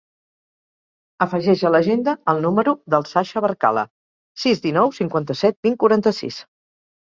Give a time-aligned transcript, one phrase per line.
[1.25, 3.85] Afegeix a l'agenda el número del Sasha Barcala:
[4.47, 6.45] sis, dinou, cinquanta-set, vint, quaranta-sis.